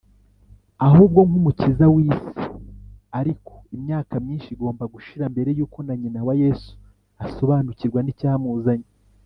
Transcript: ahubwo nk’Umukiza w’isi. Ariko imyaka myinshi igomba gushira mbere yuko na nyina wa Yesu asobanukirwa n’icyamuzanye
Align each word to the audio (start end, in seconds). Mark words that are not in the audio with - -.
ahubwo 0.87 1.19
nk’Umukiza 1.27 1.85
w’isi. 1.93 2.31
Ariko 3.19 3.53
imyaka 3.75 4.13
myinshi 4.23 4.49
igomba 4.51 4.83
gushira 4.93 5.25
mbere 5.33 5.49
yuko 5.57 5.77
na 5.87 5.93
nyina 5.99 6.19
wa 6.27 6.33
Yesu 6.43 6.71
asobanukirwa 7.25 7.99
n’icyamuzanye 8.03 8.89